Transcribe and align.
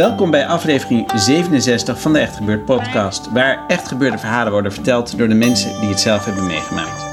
Welkom 0.00 0.30
bij 0.30 0.46
aflevering 0.46 1.10
67 1.14 2.00
van 2.00 2.12
de 2.12 2.18
Echt 2.18 2.36
Gebeurd 2.36 2.64
podcast, 2.64 3.32
waar 3.32 3.64
echt 3.66 3.88
gebeurde 3.88 4.18
verhalen 4.18 4.52
worden 4.52 4.72
verteld 4.72 5.18
door 5.18 5.28
de 5.28 5.34
mensen 5.34 5.80
die 5.80 5.88
het 5.88 6.00
zelf 6.00 6.24
hebben 6.24 6.46
meegemaakt. 6.46 7.04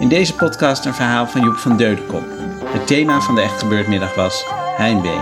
In 0.00 0.08
deze 0.08 0.34
podcast 0.34 0.84
een 0.84 0.94
verhaal 0.94 1.26
van 1.26 1.40
Joep 1.40 1.56
van 1.56 1.76
Deudekom. 1.76 2.24
Het 2.64 2.86
thema 2.86 3.20
van 3.20 3.34
de 3.34 3.40
Echt 3.40 3.58
Gebeurd 3.58 3.88
middag 3.88 4.14
was 4.14 4.44
heimwee. 4.76 5.20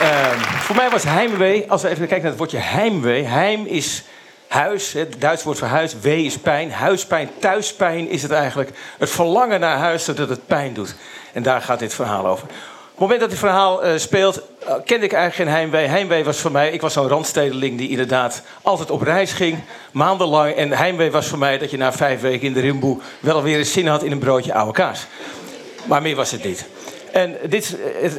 Ehm, 0.00 0.38
voor 0.38 0.76
mij 0.76 0.90
was 0.90 1.04
heimwee, 1.04 1.70
als 1.70 1.82
we 1.82 1.88
even 1.88 2.06
kijken 2.06 2.20
naar 2.20 2.30
het 2.30 2.38
woordje 2.38 2.58
heimwee. 2.58 3.24
Heim 3.24 3.64
is 3.64 4.04
huis, 4.48 4.92
het 4.92 5.20
Duits 5.20 5.42
woord 5.42 5.58
voor 5.58 5.68
huis. 5.68 5.94
Wee 6.00 6.24
is 6.24 6.38
pijn. 6.38 6.72
Huispijn, 6.72 7.30
thuispijn 7.40 8.08
is 8.08 8.22
het 8.22 8.30
eigenlijk. 8.30 8.70
Het 8.98 9.10
verlangen 9.10 9.60
naar 9.60 9.76
huis 9.76 10.04
zodat 10.04 10.28
het 10.28 10.46
pijn 10.46 10.74
doet. 10.74 10.94
En 11.32 11.42
daar 11.42 11.62
gaat 11.62 11.78
dit 11.78 11.94
verhaal 11.94 12.26
over. 12.26 12.44
Op 12.44 13.02
het 13.02 13.10
moment 13.10 13.20
dat 13.20 13.30
dit 13.30 13.38
verhaal 13.38 13.86
uh, 13.86 13.98
speelt, 13.98 14.42
uh, 14.62 14.74
kende 14.84 15.04
ik 15.04 15.12
eigenlijk 15.12 15.34
geen 15.34 15.58
heimwee. 15.58 15.86
Heimwee 15.86 16.24
was 16.24 16.38
voor 16.38 16.50
mij, 16.50 16.70
ik 16.70 16.80
was 16.80 16.92
zo'n 16.92 17.08
randstedeling 17.08 17.78
die 17.78 17.88
inderdaad 17.88 18.42
altijd 18.62 18.90
op 18.90 19.02
reis 19.02 19.32
ging, 19.32 19.58
maandenlang. 19.92 20.54
En 20.54 20.72
heimwee 20.72 21.10
was 21.10 21.26
voor 21.26 21.38
mij 21.38 21.58
dat 21.58 21.70
je 21.70 21.76
na 21.76 21.92
vijf 21.92 22.20
weken 22.20 22.46
in 22.46 22.52
de 22.52 22.60
rimboe 22.60 22.98
wel 23.20 23.42
weer 23.42 23.58
eens 23.58 23.72
zin 23.72 23.86
had 23.86 24.02
in 24.02 24.12
een 24.12 24.18
broodje 24.18 24.54
oude 24.54 24.72
kaas. 24.72 25.06
Maar 25.86 26.02
meer 26.02 26.16
was 26.16 26.30
het 26.30 26.44
niet. 26.44 26.66
En 27.12 27.36
dit, 27.48 27.76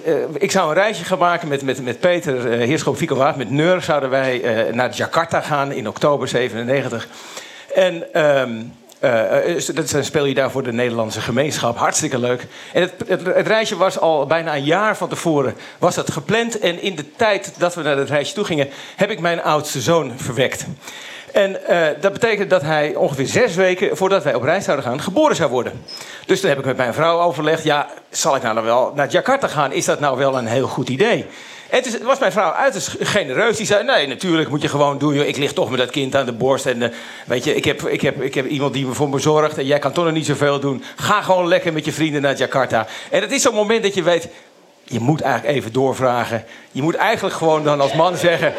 uh, 0.07 0.23
ik 0.37 0.51
zou 0.51 0.67
een 0.69 0.73
reisje 0.73 1.03
gaan 1.03 1.17
maken 1.17 1.47
met, 1.47 1.61
met, 1.61 1.83
met 1.83 1.99
Peter 1.99 2.35
uh, 2.35 2.67
Heerschop 2.67 2.99
Waard. 2.99 3.35
Met 3.35 3.49
Neur 3.49 3.81
zouden 3.81 4.09
wij 4.09 4.67
uh, 4.67 4.73
naar 4.73 4.91
Jakarta 4.91 5.41
gaan 5.41 5.71
in 5.71 5.87
oktober 5.87 6.27
97. 6.27 7.07
En 7.73 8.23
um, 8.23 8.73
dan 9.73 10.03
speel 10.03 10.25
je 10.25 10.33
daar 10.33 10.51
voor 10.51 10.63
de 10.63 10.73
Nederlandse 10.73 11.21
gemeenschap. 11.21 11.77
Hartstikke 11.77 12.19
leuk. 12.19 12.47
En 12.73 12.81
het, 12.81 12.93
het, 13.07 13.47
reisje 13.47 13.77
was 13.77 13.99
al 13.99 14.25
bijna 14.25 14.55
een 14.55 14.63
jaar 14.63 14.97
van 14.97 15.09
tevoren 15.09 15.55
was 15.77 15.95
dat 15.95 16.11
gepland. 16.11 16.59
En 16.59 16.81
in 16.81 16.95
de 16.95 17.15
tijd 17.15 17.53
dat 17.57 17.75
we 17.75 17.81
naar 17.81 17.97
het 17.97 18.09
reisje 18.09 18.33
toe 18.33 18.45
gingen, 18.45 18.69
heb 18.95 19.09
ik 19.09 19.19
mijn 19.19 19.41
oudste 19.41 19.81
zoon 19.81 20.13
verwekt. 20.15 20.65
En 21.31 21.57
uh, 21.69 21.87
dat 22.01 22.13
betekent 22.13 22.49
dat 22.49 22.61
hij 22.61 22.95
ongeveer 22.95 23.27
zes 23.27 23.55
weken 23.55 23.97
voordat 23.97 24.23
wij 24.23 24.33
op 24.33 24.43
reis 24.43 24.63
zouden 24.63 24.85
gaan, 24.85 25.01
geboren 25.01 25.35
zou 25.35 25.49
worden. 25.49 25.81
Dus 26.25 26.39
toen 26.39 26.49
heb 26.49 26.59
ik 26.59 26.65
met 26.65 26.77
mijn 26.77 26.93
vrouw 26.93 27.19
overlegd: 27.19 27.63
ja, 27.63 27.87
zal 28.09 28.35
ik 28.35 28.41
nou 28.41 28.55
dan 28.55 28.63
wel 28.63 28.91
naar 28.95 29.09
Jakarta 29.09 29.47
gaan? 29.47 29.71
Is 29.71 29.85
dat 29.85 29.99
nou 29.99 30.17
wel 30.17 30.37
een 30.37 30.47
heel 30.47 30.67
goed 30.67 30.89
idee? 30.89 31.25
En 31.69 31.81
toen 31.81 32.03
was 32.03 32.19
mijn 32.19 32.31
vrouw 32.31 32.51
uiterst 32.51 32.95
genereus. 32.99 33.57
Die 33.57 33.65
zei: 33.65 33.83
Nee, 33.83 34.07
natuurlijk 34.07 34.49
moet 34.49 34.61
je 34.61 34.67
gewoon 34.67 34.97
doen. 34.97 35.13
Ik 35.15 35.37
lig 35.37 35.53
toch 35.53 35.69
met 35.69 35.79
dat 35.79 35.89
kind 35.89 36.15
aan 36.15 36.25
de 36.25 36.33
borst. 36.33 36.65
En 36.65 36.81
uh, 36.81 36.89
weet 37.25 37.43
je, 37.43 37.55
ik 37.55 37.65
heb, 37.65 37.87
ik, 37.87 38.01
heb, 38.01 38.21
ik 38.21 38.33
heb 38.33 38.47
iemand 38.47 38.73
die 38.73 38.85
me 38.85 38.93
voor 38.93 39.09
me 39.09 39.19
zorgt. 39.19 39.57
En 39.57 39.65
jij 39.65 39.79
kan 39.79 39.91
toch 39.91 40.03
nog 40.03 40.13
niet 40.13 40.25
zoveel 40.25 40.59
doen. 40.59 40.83
Ga 40.95 41.21
gewoon 41.21 41.47
lekker 41.47 41.73
met 41.73 41.85
je 41.85 41.91
vrienden 41.91 42.21
naar 42.21 42.35
Jakarta. 42.35 42.87
En 43.09 43.21
het 43.21 43.31
is 43.31 43.41
zo'n 43.41 43.53
moment 43.53 43.83
dat 43.83 43.93
je 43.93 44.03
weet. 44.03 44.27
Je 44.83 44.99
moet 44.99 45.21
eigenlijk 45.21 45.57
even 45.57 45.73
doorvragen. 45.73 46.45
Je 46.71 46.81
moet 46.81 46.95
eigenlijk 46.95 47.35
gewoon 47.35 47.63
dan 47.63 47.81
als 47.81 47.93
man 47.93 48.17
zeggen: 48.17 48.53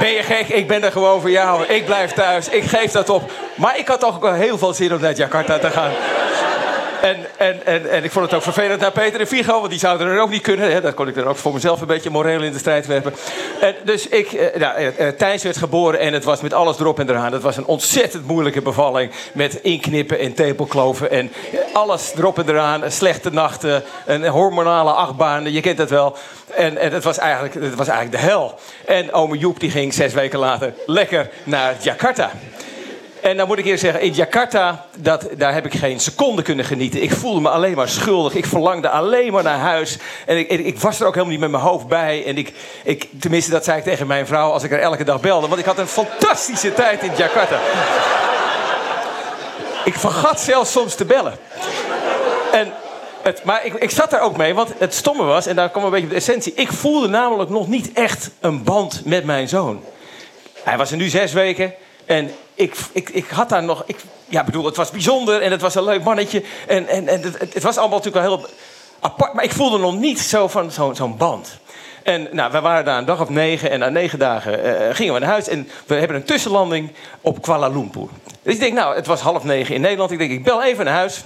ben 0.00 0.10
je 0.10 0.22
gek? 0.22 0.48
Ik 0.48 0.68
ben 0.68 0.84
er 0.84 0.92
gewoon 0.92 1.20
voor 1.20 1.30
jou. 1.30 1.64
Ik 1.64 1.84
blijf 1.84 2.12
thuis. 2.12 2.48
Ik 2.48 2.64
geef 2.64 2.90
dat 2.90 3.08
op. 3.08 3.30
Maar 3.54 3.78
ik 3.78 3.88
had 3.88 4.00
toch 4.00 4.16
ook 4.16 4.34
heel 4.34 4.58
veel 4.58 4.74
zin 4.74 4.94
om 4.94 5.00
naar 5.00 5.12
Jakarta 5.12 5.58
te 5.58 5.70
gaan. 5.70 5.90
En, 7.02 7.26
en, 7.36 7.66
en, 7.66 7.90
en 7.90 8.04
ik 8.04 8.10
vond 8.10 8.24
het 8.24 8.34
ook 8.34 8.42
vervelend 8.42 8.80
naar 8.80 8.92
Peter 8.92 9.20
en 9.20 9.26
Vigo, 9.26 9.58
want 9.58 9.70
die 9.70 9.78
zouden 9.78 10.06
er 10.06 10.20
ook 10.20 10.30
niet 10.30 10.42
kunnen. 10.42 10.72
Hè. 10.72 10.80
Dat 10.80 10.94
kon 10.94 11.08
ik 11.08 11.16
er 11.16 11.26
ook 11.26 11.36
voor 11.36 11.52
mezelf 11.52 11.80
een 11.80 11.86
beetje 11.86 12.10
moreel 12.10 12.42
in 12.42 12.52
de 12.52 12.58
strijd 12.58 12.86
werpen. 12.86 13.14
En 13.60 13.74
dus 13.84 14.08
ik, 14.08 14.32
eh, 14.32 14.60
nou, 14.60 14.76
eh, 14.76 15.08
Thijs 15.08 15.42
werd 15.42 15.56
geboren 15.56 16.00
en 16.00 16.12
het 16.12 16.24
was 16.24 16.40
met 16.40 16.52
alles 16.52 16.78
erop 16.78 16.98
en 16.98 17.10
eraan. 17.10 17.32
Het 17.32 17.42
was 17.42 17.56
een 17.56 17.64
ontzettend 17.64 18.26
moeilijke 18.26 18.62
bevalling. 18.62 19.12
Met 19.32 19.54
inknippen 19.62 20.18
en 20.18 20.34
tepelkloven 20.34 21.10
en 21.10 21.32
alles 21.72 22.12
erop 22.16 22.38
en 22.38 22.48
eraan. 22.48 22.90
Slechte 22.90 23.30
nachten, 23.30 23.82
een 24.06 24.26
hormonale 24.26 24.92
achtbaan, 24.92 25.52
je 25.52 25.60
kent 25.60 25.78
het 25.78 25.90
wel. 25.90 26.16
En, 26.54 26.78
en 26.78 26.92
het, 26.92 27.04
was 27.04 27.18
eigenlijk, 27.18 27.54
het 27.54 27.74
was 27.74 27.88
eigenlijk 27.88 28.22
de 28.22 28.28
hel. 28.28 28.54
En 28.86 29.12
ome 29.12 29.38
Joep 29.38 29.60
die 29.60 29.70
ging 29.70 29.94
zes 29.94 30.12
weken 30.12 30.38
later 30.38 30.74
lekker 30.86 31.30
naar 31.44 31.74
Jakarta. 31.80 32.30
En 33.22 33.36
dan 33.36 33.46
moet 33.46 33.58
ik 33.58 33.64
eerst 33.64 33.82
zeggen, 33.82 34.00
in 34.00 34.12
Jakarta, 34.12 34.86
dat, 34.96 35.28
daar 35.36 35.54
heb 35.54 35.66
ik 35.66 35.74
geen 35.74 36.00
seconde 36.00 36.42
kunnen 36.42 36.64
genieten. 36.64 37.02
Ik 37.02 37.12
voelde 37.12 37.40
me 37.40 37.48
alleen 37.48 37.76
maar 37.76 37.88
schuldig. 37.88 38.34
Ik 38.34 38.46
verlangde 38.46 38.88
alleen 38.88 39.32
maar 39.32 39.42
naar 39.42 39.58
huis. 39.58 39.98
En 40.26 40.38
ik, 40.38 40.48
ik, 40.48 40.78
was 40.78 41.00
er 41.00 41.06
ook 41.06 41.14
helemaal 41.14 41.32
niet 41.32 41.40
met 41.40 41.50
mijn 41.50 41.62
hoofd 41.62 41.86
bij. 41.86 42.24
En 42.26 42.36
ik, 42.36 42.52
ik, 42.84 43.08
tenminste, 43.20 43.50
dat 43.50 43.64
zei 43.64 43.78
ik 43.78 43.84
tegen 43.84 44.06
mijn 44.06 44.26
vrouw 44.26 44.50
als 44.50 44.62
ik 44.62 44.72
er 44.72 44.80
elke 44.80 45.04
dag 45.04 45.20
belde. 45.20 45.48
Want 45.48 45.60
ik 45.60 45.66
had 45.66 45.78
een 45.78 45.86
fantastische 45.86 46.74
tijd 46.74 47.02
in 47.02 47.12
Jakarta. 47.16 47.58
ik 49.84 49.94
vergat 49.94 50.40
zelfs 50.40 50.72
soms 50.72 50.94
te 50.94 51.04
bellen. 51.04 51.38
En 52.52 52.72
het, 53.22 53.44
maar 53.44 53.64
ik, 53.64 53.74
ik, 53.74 53.90
zat 53.90 54.10
daar 54.10 54.20
ook 54.20 54.36
mee, 54.36 54.54
want 54.54 54.70
het 54.78 54.94
stomme 54.94 55.24
was, 55.24 55.46
en 55.46 55.56
daar 55.56 55.70
kwam 55.70 55.84
een 55.84 55.90
beetje 55.90 56.06
op 56.06 56.12
de 56.12 56.18
essentie. 56.18 56.52
Ik 56.54 56.72
voelde 56.72 57.08
namelijk 57.08 57.50
nog 57.50 57.68
niet 57.68 57.92
echt 57.92 58.30
een 58.40 58.62
band 58.62 59.02
met 59.04 59.24
mijn 59.24 59.48
zoon. 59.48 59.82
Hij 60.62 60.76
was 60.76 60.90
er 60.90 60.96
nu 60.96 61.08
zes 61.08 61.32
weken. 61.32 61.74
En 62.06 62.30
ik, 62.60 62.74
ik, 62.92 63.08
ik 63.08 63.28
had 63.28 63.48
daar 63.48 63.62
nog. 63.62 63.82
Ik, 63.86 63.96
ja, 64.28 64.44
bedoel, 64.44 64.64
het 64.64 64.76
was 64.76 64.90
bijzonder 64.90 65.42
en 65.42 65.50
het 65.50 65.60
was 65.60 65.74
een 65.74 65.84
leuk 65.84 66.04
mannetje. 66.04 66.42
En, 66.66 66.86
en, 66.86 67.08
en 67.08 67.22
het, 67.22 67.54
het 67.54 67.62
was 67.62 67.76
allemaal 67.76 67.98
natuurlijk 67.98 68.26
wel 68.26 68.36
heel 68.36 68.48
apart. 69.00 69.32
Maar 69.32 69.44
ik 69.44 69.52
voelde 69.52 69.78
nog 69.78 69.98
niet 69.98 70.20
zo 70.20 70.48
van 70.48 70.70
zo'n 70.70 70.94
zo 70.94 71.08
band. 71.08 71.58
En 72.02 72.28
nou, 72.32 72.52
we 72.52 72.60
waren 72.60 72.84
daar 72.84 72.98
een 72.98 73.04
dag 73.04 73.20
of 73.20 73.28
negen 73.28 73.70
en 73.70 73.78
na 73.78 73.88
negen 73.88 74.18
dagen 74.18 74.66
uh, 74.66 74.94
gingen 74.94 75.14
we 75.14 75.20
naar 75.20 75.28
huis. 75.28 75.48
En 75.48 75.68
we 75.86 75.94
hebben 75.94 76.16
een 76.16 76.24
tussenlanding 76.24 76.92
op 77.20 77.42
Kuala 77.42 77.68
Lumpur. 77.68 78.08
Dus 78.42 78.54
ik 78.54 78.60
denk, 78.60 78.74
nou, 78.74 78.94
het 78.94 79.06
was 79.06 79.20
half 79.20 79.44
negen 79.44 79.74
in 79.74 79.80
Nederland. 79.80 80.10
Ik 80.10 80.18
denk, 80.18 80.30
ik 80.30 80.44
bel 80.44 80.62
even 80.62 80.84
naar 80.84 80.94
huis. 80.94 81.22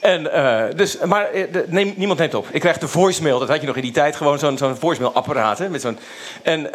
En, 0.00 0.22
uh, 0.34 0.64
dus, 0.76 0.98
maar 0.98 1.28
de, 1.32 1.92
niemand 1.96 2.18
neemt 2.18 2.34
op. 2.34 2.46
Ik 2.50 2.60
krijg 2.60 2.78
de 2.78 2.88
voicemail. 2.88 3.38
Dat 3.38 3.48
had 3.48 3.60
je 3.60 3.66
nog 3.66 3.76
in 3.76 3.82
die 3.82 3.92
tijd 3.92 4.16
gewoon 4.16 4.38
zo'n 4.38 4.58
zo'n 4.58 4.76
voicemail-apparaat. 4.76 5.58
Hè, 5.58 5.68
met 5.68 5.80
zo'n, 5.80 5.98
en... 6.42 6.70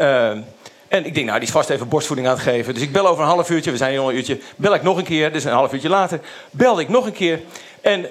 en 0.90 1.06
ik 1.06 1.14
denk, 1.14 1.26
nou, 1.26 1.40
die 1.40 1.48
is 1.48 1.54
vast 1.54 1.70
even 1.70 1.88
borstvoeding 1.88 2.28
aan 2.28 2.36
het 2.36 2.44
geven. 2.44 2.74
Dus 2.74 2.84
ik 2.84 2.92
bel 2.92 3.08
over 3.08 3.24
een 3.24 3.30
half 3.30 3.50
uurtje, 3.50 3.72
we 3.72 3.78
zijn 3.78 3.92
hier 3.92 4.00
al 4.00 4.10
een 4.10 4.16
uurtje. 4.16 4.40
Bel 4.56 4.74
ik 4.74 4.84
nog 4.84 4.98
een 4.98 5.04
keer, 5.04 5.32
dus 5.34 5.44
een 5.44 5.52
half 5.52 5.74
uurtje 5.74 5.90
later. 5.90 6.20
Belde 6.52 6.82
ik 6.82 6.90
nog 6.90 7.06
een 7.06 7.14
keer. 7.14 7.42
En 7.82 8.06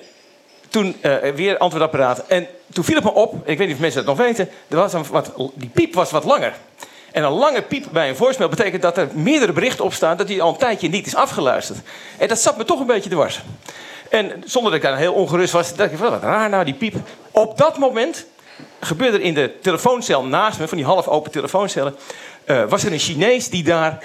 toen 0.69 0.97
uh, 1.03 1.17
weer 1.35 1.59
antwoordapparaat. 1.59 2.27
En 2.27 2.47
toen 2.73 2.85
viel 2.85 2.95
het 2.95 3.05
me 3.05 3.13
op, 3.13 3.35
ik 3.35 3.59
weet 3.59 3.67
niet 3.67 3.77
of 3.77 3.83
mensen 3.83 4.05
dat 4.05 4.17
nog 4.17 4.27
weten... 4.27 4.49
Er 4.69 4.77
was 4.77 4.93
een 4.93 5.05
wat, 5.11 5.33
die 5.55 5.69
piep 5.69 5.95
was 5.95 6.11
wat 6.11 6.25
langer. 6.25 6.53
En 7.13 7.25
een 7.25 7.33
lange 7.33 7.63
piep 7.63 7.87
bij 7.93 8.09
een 8.09 8.17
voicemail 8.17 8.51
betekent 8.51 8.83
dat 8.83 8.97
er 8.97 9.09
meerdere 9.13 9.53
berichten 9.53 9.85
op 9.85 9.93
staan... 9.93 10.17
dat 10.17 10.27
die 10.27 10.43
al 10.43 10.51
een 10.51 10.59
tijdje 10.59 10.89
niet 10.89 11.07
is 11.07 11.15
afgeluisterd. 11.15 11.79
En 12.19 12.29
dat 12.29 12.39
zat 12.39 12.57
me 12.57 12.65
toch 12.65 12.81
een 12.81 12.87
beetje 12.87 13.11
dwars. 13.11 13.43
En 14.11 14.43
zonder 14.45 14.71
dat 14.71 14.81
ik 14.81 14.89
daar 14.89 14.99
heel 14.99 15.13
ongerust 15.13 15.53
was, 15.53 15.75
dacht 15.75 15.93
ik, 15.93 15.99
wat 15.99 16.23
raar 16.23 16.49
nou, 16.49 16.65
die 16.65 16.75
piep. 16.75 16.95
Op 17.31 17.59
dat 17.59 17.79
moment 17.79 18.27
gebeurde 18.81 19.19
er 19.19 19.25
in 19.25 19.35
de 19.35 19.53
telefooncel 19.63 20.25
naast 20.25 20.59
me, 20.59 20.69
van 20.69 20.77
die 20.77 20.87
half 20.87 21.09
open 21.09 21.31
telefooncellen... 21.31 21.97
Uh, 22.47 22.65
was 22.69 22.85
er 22.85 22.93
een 22.93 22.99
Chinees 22.99 23.49
die 23.49 23.63
daar 23.63 24.05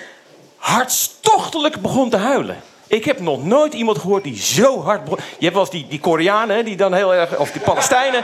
hartstochtelijk 0.57 1.81
begon 1.81 2.09
te 2.09 2.17
huilen. 2.17 2.63
Ik 2.87 3.05
heb 3.05 3.19
nog 3.19 3.43
nooit 3.43 3.73
iemand 3.73 3.97
gehoord 3.97 4.23
die 4.23 4.41
zo 4.41 4.81
hard 4.81 5.03
begon. 5.03 5.19
Je 5.37 5.43
hebt 5.45 5.53
wel 5.53 5.63
eens 5.63 5.71
die, 5.71 5.87
die 5.87 5.99
Koreanen, 5.99 6.65
die 6.65 6.75
dan 6.75 6.93
heel 6.93 7.13
erg. 7.13 7.37
of 7.37 7.51
die 7.51 7.61
Palestijnen. 7.61 8.23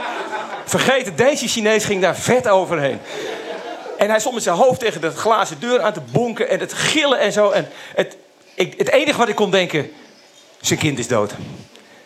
Vergeten, 0.64 1.16
deze 1.16 1.48
Chinees 1.48 1.84
ging 1.84 2.00
daar 2.00 2.16
vet 2.16 2.48
overheen. 2.48 3.00
En 3.98 4.08
hij 4.08 4.20
stond 4.20 4.34
met 4.34 4.44
zijn 4.44 4.56
hoofd 4.56 4.80
tegen 4.80 5.00
de 5.00 5.10
glazen 5.10 5.60
deur 5.60 5.80
aan 5.80 5.92
te 5.92 6.00
bonken 6.12 6.48
en 6.48 6.60
het 6.60 6.72
gillen 6.72 7.18
en 7.18 7.32
zo. 7.32 7.50
En 7.50 7.68
het, 7.94 8.16
ik, 8.54 8.74
het 8.78 8.90
enige 8.90 9.18
wat 9.18 9.28
ik 9.28 9.34
kon 9.34 9.50
denken: 9.50 9.90
zijn 10.60 10.78
kind 10.78 10.98
is 10.98 11.08
dood. 11.08 11.32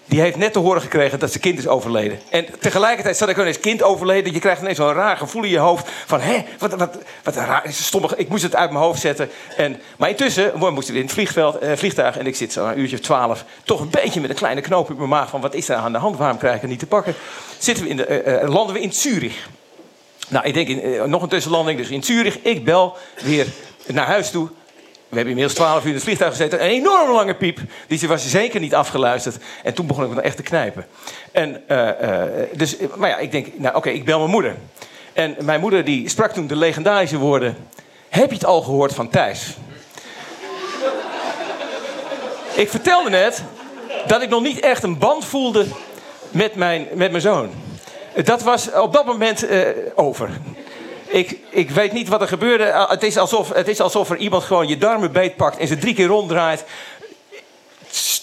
Die 0.07 0.21
heeft 0.21 0.37
net 0.37 0.53
te 0.53 0.59
horen 0.59 0.83
gekregen 0.83 1.19
dat 1.19 1.31
zijn 1.31 1.43
kind 1.43 1.59
is 1.59 1.69
overleden. 1.69 2.19
En 2.31 2.47
tegelijkertijd 2.61 3.17
zat 3.17 3.29
ik 3.29 3.37
ineens 3.37 3.61
kind 3.61 3.83
overleden. 3.83 4.33
Je 4.33 4.39
krijgt 4.39 4.61
ineens 4.61 4.77
zo'n 4.77 4.93
raar 4.93 5.17
gevoel 5.17 5.43
in 5.43 5.51
je 5.51 5.59
hoofd. 5.59 5.89
Van, 6.07 6.21
hé, 6.21 6.45
wat, 6.59 6.75
wat, 6.75 6.99
wat 7.23 7.35
raar. 7.35 7.65
Stommig. 7.69 8.15
Ik 8.15 8.29
moest 8.29 8.43
het 8.43 8.57
uit 8.57 8.71
mijn 8.71 8.85
hoofd 8.85 9.01
zetten. 9.01 9.31
En, 9.57 9.81
maar 9.97 10.09
intussen 10.09 10.59
we 10.59 10.71
moesten 10.71 10.95
in 10.95 11.03
het 11.03 11.13
vliegveld, 11.13 11.59
eh, 11.59 11.73
vliegtuig. 11.77 12.19
En 12.19 12.27
ik 12.27 12.37
zit 12.37 12.53
zo 12.53 12.67
een 12.67 12.79
uurtje 12.79 12.97
of 12.97 13.03
twaalf. 13.03 13.45
Toch 13.65 13.81
een 13.81 13.91
beetje 13.91 14.21
met 14.21 14.31
een 14.31 14.37
kleine 14.37 14.61
knoop 14.61 14.91
in 14.91 14.97
mijn 14.97 15.09
maag. 15.09 15.29
Van, 15.29 15.41
wat 15.41 15.55
is 15.55 15.69
er 15.69 15.77
aan 15.77 15.93
de 15.93 15.99
hand? 15.99 16.17
Waarom 16.17 16.39
krijg 16.39 16.55
ik 16.55 16.61
het 16.61 16.71
niet 16.71 16.79
te 16.79 16.87
pakken? 16.87 17.15
Zitten 17.59 17.85
we 17.85 17.91
in 17.91 17.97
de, 17.97 18.25
uh, 18.25 18.43
uh, 18.43 18.49
landen 18.49 18.75
we 18.75 18.81
in 18.81 18.93
Zurich. 18.93 19.49
Nou, 20.29 20.47
ik 20.47 20.55
denk 20.55 20.69
in, 20.69 20.89
uh, 20.89 21.05
nog 21.05 21.23
een 21.23 21.29
tussenlanding. 21.29 21.79
Dus 21.79 21.89
in 21.89 22.03
Zurich. 22.03 22.39
Ik 22.43 22.65
bel 22.65 22.97
weer 23.23 23.47
naar 23.87 24.07
huis 24.07 24.31
toe. 24.31 24.49
We 25.15 25.21
hebben 25.21 25.39
inmiddels 25.39 25.67
12 25.67 25.83
uur 25.83 25.89
in 25.89 25.95
het 25.95 26.03
vliegtuig 26.03 26.31
gezeten. 26.31 26.63
Een 26.63 26.71
enorm 26.71 27.11
lange 27.11 27.35
piep. 27.35 27.59
Die 27.87 28.09
was 28.09 28.31
zeker 28.31 28.61
niet 28.61 28.75
afgeluisterd. 28.75 29.37
En 29.63 29.75
toen 29.75 29.87
begon 29.87 30.05
ik 30.05 30.11
me 30.11 30.21
echt 30.21 30.37
te 30.37 30.43
knijpen. 30.43 30.87
En, 31.33 31.63
uh, 31.69 31.89
uh, 32.03 32.23
dus, 32.53 32.77
maar 32.97 33.09
ja, 33.09 33.17
ik 33.19 33.31
denk, 33.31 33.47
nou 33.57 33.77
oké, 33.77 33.91
ik 33.91 34.05
bel 34.05 34.19
mijn 34.19 34.31
moeder. 34.31 34.57
En 35.13 35.37
mijn 35.41 35.61
moeder 35.61 35.85
die 35.85 36.09
sprak 36.09 36.33
toen 36.33 36.47
de 36.47 36.57
legendarische 36.57 37.19
woorden... 37.19 37.57
Heb 38.09 38.29
je 38.29 38.35
het 38.35 38.45
al 38.45 38.63
gehoord 38.63 38.95
van 38.95 39.09
Thijs? 39.09 39.57
ik 42.63 42.71
vertelde 42.71 43.11
net 43.11 43.43
dat 44.07 44.23
ik 44.23 44.29
nog 44.29 44.43
niet 44.43 44.61
echt 44.61 44.83
een 44.83 44.99
band 44.99 45.25
voelde 45.25 45.67
met 46.31 46.55
mijn, 46.55 46.87
met 46.95 47.11
mijn 47.11 47.23
zoon. 47.23 47.51
Dat 48.25 48.43
was 48.43 48.73
op 48.73 48.93
dat 48.93 49.07
moment 49.07 49.51
uh, 49.51 49.69
over. 49.95 50.31
Ik, 51.15 51.39
ik 51.51 51.71
weet 51.71 51.93
niet 51.93 52.09
wat 52.09 52.21
er 52.21 52.29
gebeurde. 52.29 52.87
Het 52.89 53.03
is, 53.03 53.17
alsof, 53.17 53.53
het 53.53 53.69
is 53.69 53.81
alsof 53.81 54.11
er 54.11 54.17
iemand 54.17 54.45
gewoon 54.45 54.69
je 54.69 54.79
darmen 54.79 55.13
beetpakt 55.13 55.57
en 55.57 55.67
ze 55.67 55.79
drie 55.79 55.95
keer 55.95 56.07
ronddraait. 56.07 56.65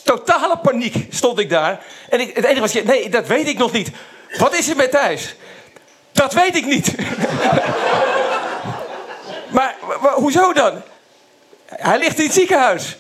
totale 0.04 0.58
paniek 0.58 1.08
stond 1.10 1.40
ik 1.40 1.50
daar. 1.50 1.86
En 2.10 2.20
ik, 2.20 2.36
het 2.36 2.46
enige 2.46 2.60
was, 2.60 2.74
nee, 2.74 3.10
dat 3.10 3.28
weet 3.28 3.48
ik 3.48 3.58
nog 3.58 3.72
niet. 3.72 3.90
Wat 4.38 4.56
is 4.56 4.70
er 4.70 4.76
met 4.76 4.92
Thijs? 4.92 5.36
Dat 6.12 6.34
weet 6.34 6.56
ik 6.56 6.66
niet. 6.66 6.96
maar, 9.56 9.76
maar 10.02 10.14
hoezo 10.14 10.54
dan? 10.54 10.82
Hij 11.66 11.98
ligt 11.98 12.20
in 12.20 12.26
het 12.26 12.34
ziekenhuis. 12.34 12.98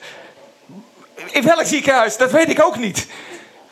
In 1.31 1.43
welk 1.43 1.65
ziekenhuis? 1.65 2.17
Dat 2.17 2.31
weet 2.31 2.49
ik 2.49 2.63
ook 2.63 2.77
niet. 2.77 3.07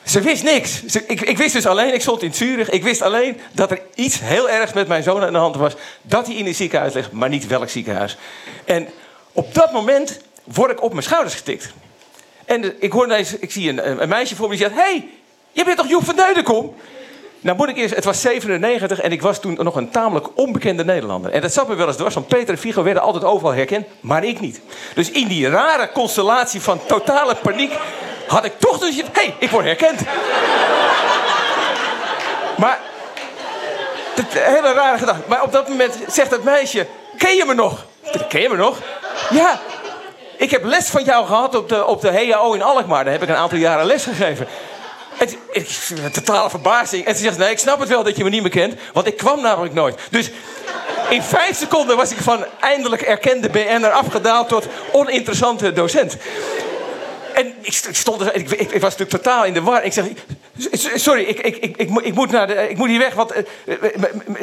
Ze 0.10 0.22
wist 0.22 0.44
niks. 0.44 0.84
ik, 1.08 1.22
ik, 1.22 1.38
wist 1.38 1.54
dus 1.54 1.66
alleen, 1.66 1.94
ik 1.94 2.02
stond 2.02 2.24
in 2.24 2.34
Zurich. 2.34 2.70
Ik 2.70 2.84
wist 2.84 3.02
alleen 3.02 3.40
dat 3.52 3.72
er 3.72 3.82
iets 3.96 4.20
heel 4.20 4.50
ergs 4.50 4.74
met 4.74 4.88
mijn 4.88 5.04
zoon 5.04 5.24
aan 5.24 5.34
de 5.34 5.40
hand 5.40 5.56
was. 5.56 5.74
Dat 6.02 6.28
hij 6.28 6.36
in 6.36 6.46
een 6.46 6.56
ziekenhuis 6.56 6.94
ligt, 6.94 7.12
maar 7.12 7.30
niet 7.30 7.48
welk 7.48 7.70
ziekenhuis. 7.70 8.18
En 8.66 8.88
op 9.32 9.54
dat 9.54 9.72
moment 9.72 10.20
word 10.44 10.72
ik 10.72 10.84
op 10.84 10.92
mijn 10.92 11.04
schouders 11.04 11.36
getikt. 11.36 11.74
En 12.46 12.82
ik, 12.82 12.92
hoor 12.92 13.06
ineens, 13.06 13.38
ik 13.38 13.52
zie 13.52 13.70
een, 13.70 14.02
een 14.02 14.10
meisje 14.10 14.36
voor 14.36 14.50
me 14.50 14.56
die 14.56 14.66
zegt... 14.66 14.76
Hey, 14.80 15.08
je 15.52 15.64
bent 15.66 15.78
toch 15.78 15.90
Joep 15.90 16.06
van 16.06 16.16
Deudekom? 16.16 16.76
Nou 17.42 17.58
moet 17.58 17.70
ik 17.70 17.78
eerst, 17.78 17.96
het 17.96 18.06
was 18.06 18.22
97 18.22 19.00
en 19.02 19.12
ik 19.12 19.22
was 19.22 19.40
toen 19.40 19.58
nog 19.62 19.76
een 19.76 19.90
tamelijk 19.90 20.28
onbekende 20.36 20.86
Nederlander. 20.86 21.32
En 21.32 21.42
dat 21.42 21.54
zat 21.54 21.68
me 21.68 21.76
wel 21.76 21.88
eens 21.88 21.96
dwars, 21.96 22.14
want 22.14 22.28
Peter 22.28 22.50
en 22.50 22.58
Figo 22.58 22.84
werden 22.84 23.04
altijd 23.04 23.24
overal 23.24 23.54
herkend, 23.54 23.88
maar 24.00 24.24
ik 24.24 24.40
niet. 24.40 24.62
Dus 24.94 25.12
in 25.12 25.28
die 25.28 25.50
rare 25.50 25.92
constellatie 25.92 26.62
van 26.62 26.80
totale 26.86 27.36
paniek 27.36 27.74
had 28.30 28.46
ik 28.46 28.60
toch 28.60 28.80
dus... 28.80 28.96
Hé, 28.96 29.04
hey, 29.12 29.36
ik 29.40 29.50
word 29.50 29.66
herkend. 29.66 30.02
maar, 32.58 32.80
hele 34.34 34.74
rare 34.74 34.98
gedachte. 34.98 35.22
Maar 35.28 35.44
op 35.44 35.52
dat 35.52 35.68
moment 35.70 35.98
zegt 36.08 36.30
dat 36.30 36.44
meisje, 36.44 36.88
ken 37.18 37.36
je 37.36 37.46
me 37.46 37.54
nog? 37.54 37.86
Ken 38.30 38.42
je 38.42 38.50
me 38.50 38.56
nog? 38.56 38.78
Ja, 39.30 39.60
ik 40.38 40.52
heb 40.52 40.64
les 40.64 40.90
van 40.90 41.04
jou 41.04 41.26
gehad 41.26 41.56
op 41.56 41.70
de, 41.70 41.86
op 41.86 42.02
de 42.02 42.30
HAO 42.32 42.54
in 42.54 42.62
Alkmaar. 42.62 43.04
Daar 43.04 43.14
heb 43.14 43.24
ik 43.24 43.30
een 43.30 43.36
aantal 43.36 43.58
jaren 43.58 43.86
les 43.86 44.04
gegeven. 44.04 44.48
Het, 45.18 45.38
totale 46.14 46.50
verbazing. 46.50 47.06
En 47.06 47.16
ze 47.16 47.22
zegt, 47.22 47.38
nee, 47.38 47.52
ik 47.52 47.60
snap 47.60 47.80
het 47.80 47.90
wel 47.90 48.04
dat 48.04 48.18
je 48.18 48.24
me 48.24 48.30
niet 48.30 48.42
meer 48.42 48.52
kent. 48.52 48.80
Want 48.94 49.08
ik 49.08 49.18
kwam 49.18 49.42
namelijk 49.42 49.74
nooit. 49.74 50.00
Dus 50.10 50.32
in 51.10 51.22
vijf 51.22 51.58
seconden 51.58 51.98
was 51.98 52.12
ik 52.12 52.18
van 52.18 52.46
eindelijk 52.60 53.02
erkende 53.02 53.50
BN'er 53.50 53.92
afgedaald 53.92 54.50
tot 54.50 54.68
oninteressante 54.92 55.74
docent. 55.74 56.18
En 57.40 57.54
ik 57.62 57.74
stond 57.92 58.22
er, 58.22 58.36
ik, 58.36 58.52
ik, 58.52 58.72
was 58.72 58.98
natuurlijk 58.98 59.10
totaal 59.10 59.46
in 59.46 59.54
de 59.54 59.62
war. 59.62 59.84
Ik 59.84 59.94
zeg, 59.94 60.06
sorry, 60.96 61.24
ik, 61.24 61.40
ik, 61.40 61.58
ik, 61.58 61.78
ik, 61.78 61.90
ik, 62.02 62.14
moet, 62.14 62.32
naar 62.32 62.48
de, 62.48 62.70
ik 62.70 62.78
moet 62.78 62.88
hier 62.88 63.00
weg, 63.00 63.14
want 63.14 63.32
eh, 63.32 63.44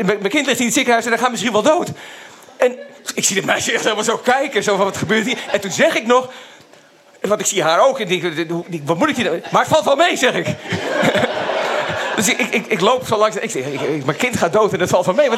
mijn 0.04 0.28
kind 0.28 0.46
ligt 0.46 0.58
in 0.58 0.64
het 0.64 0.75
ziekenhuis 0.75 1.04
en 1.04 1.10
dan 1.10 1.19
gaat 1.19 1.31
misschien 1.31 1.52
wel 1.52 1.62
dood. 1.62 1.90
En 2.56 2.76
ik 3.14 3.25
zie 3.25 3.40
de 3.40 3.46
meisje 3.46 3.72
echt 3.72 4.04
zo 4.04 4.16
kijken, 4.16 4.62
zo 4.62 4.76
van 4.76 4.84
wat 4.84 4.96
gebeurt 4.96 5.26
hier. 5.26 5.38
En 5.52 5.60
toen 5.60 5.70
zeg 5.70 5.96
ik 5.96 6.06
nog, 6.06 6.32
want 7.20 7.40
ik 7.40 7.46
zie 7.46 7.62
haar 7.62 7.87
ook 7.87 8.00
en 8.00 8.08
denk, 8.08 8.52
wat 8.84 8.98
moet 8.98 9.08
ik 9.08 9.16
hier 9.16 9.40
Maar 9.50 9.62
het 9.62 9.70
valt 9.70 9.84
wel 9.84 9.96
mee, 9.96 10.16
zeg 10.16 10.34
ik. 10.34 10.46
dus 12.16 12.28
ik, 12.28 12.38
ik, 12.38 12.66
ik, 12.66 12.81
loop 12.81 13.06
zo 13.06 13.16
langs. 13.16 13.37
Ik 13.37 13.50
zeg, 13.50 13.64
mijn 14.04 14.16
kind 14.16 14.37
gaat 14.37 14.52
dood 14.52 14.72
en 14.72 14.81
het 14.81 14.90
valt 14.90 15.04
van 15.04 15.14
mee. 15.14 15.28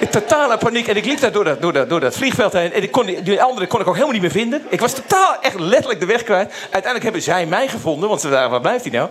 totale 0.10 0.58
paniek. 0.58 0.86
En 0.88 0.96
ik 0.96 1.04
liep 1.04 1.20
daar 1.20 1.32
door 1.32 1.44
dat, 1.44 1.62
door 1.62 1.72
dat, 1.72 1.88
door 1.88 2.00
dat 2.00 2.16
vliegveld 2.16 2.52
heen. 2.52 2.72
En 2.72 2.82
ik 2.82 2.90
kon, 2.90 3.06
die 3.06 3.42
andere 3.42 3.66
kon 3.66 3.80
ik 3.80 3.86
ook 3.86 3.94
helemaal 3.94 4.12
niet 4.12 4.22
meer 4.22 4.30
vinden. 4.30 4.62
Ik 4.68 4.80
was 4.80 4.92
totaal, 4.92 5.36
echt 5.40 5.58
letterlijk 5.58 6.00
de 6.00 6.06
weg 6.06 6.22
kwijt. 6.22 6.52
Uiteindelijk 6.60 7.02
hebben 7.02 7.22
zij 7.22 7.46
mij 7.46 7.68
gevonden, 7.68 8.08
want 8.08 8.20
ze 8.20 8.30
dachten, 8.30 8.50
waar 8.50 8.60
blijft 8.60 8.84
hij 8.84 8.92
nou? 8.92 9.10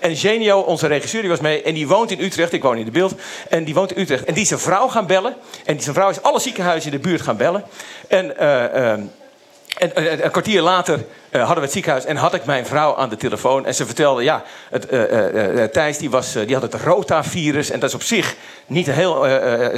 En 0.00 0.16
Genio, 0.16 0.60
onze 0.60 0.86
regisseur, 0.86 1.20
die 1.20 1.30
was 1.30 1.40
mee. 1.40 1.62
En 1.62 1.74
die 1.74 1.88
woont 1.88 2.10
in 2.10 2.20
Utrecht. 2.20 2.52
Ik 2.52 2.62
woon 2.62 2.76
in 2.76 2.84
de 2.84 2.90
beeld. 2.90 3.14
En 3.48 3.64
die 3.64 3.74
woont 3.74 3.92
in 3.92 4.02
Utrecht. 4.02 4.24
En 4.24 4.34
die 4.34 4.42
is 4.42 4.48
zijn 4.48 4.60
vrouw 4.60 4.88
gaan 4.88 5.06
bellen. 5.06 5.34
En 5.64 5.74
die 5.74 5.82
zijn 5.82 5.94
vrouw 5.94 6.10
is 6.10 6.22
alle 6.22 6.40
ziekenhuizen 6.40 6.92
in 6.92 7.00
de 7.00 7.08
buurt 7.08 7.20
gaan 7.20 7.36
bellen. 7.36 7.64
En... 8.08 8.34
Uh, 8.40 8.92
en 9.78 10.24
een 10.24 10.30
kwartier 10.30 10.62
later 10.62 11.04
uh, 11.30 11.38
hadden 11.38 11.56
we 11.56 11.62
het 11.62 11.72
ziekenhuis 11.72 12.04
en 12.04 12.16
had 12.16 12.34
ik 12.34 12.44
mijn 12.44 12.66
vrouw 12.66 12.96
aan 12.96 13.08
de 13.08 13.16
telefoon. 13.16 13.66
En 13.66 13.74
ze 13.74 13.86
vertelde, 13.86 14.22
ja, 14.22 14.42
het, 14.70 14.92
uh, 14.92 15.64
Thijs 15.64 15.98
die 15.98 16.10
was, 16.10 16.32
die 16.32 16.54
had 16.54 16.62
het 16.62 16.82
rotavirus. 16.82 17.70
En 17.70 17.80
dat 17.80 17.88
is 17.88 17.94
op 17.94 18.02
zich 18.02 18.34
niet 18.66 18.86
een 18.86 18.94
heel 18.94 19.26